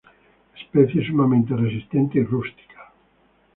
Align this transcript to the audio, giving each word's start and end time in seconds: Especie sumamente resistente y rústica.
Especie 0.59 1.05
sumamente 1.05 1.55
resistente 1.55 2.17
y 2.17 2.23
rústica. 2.23 2.91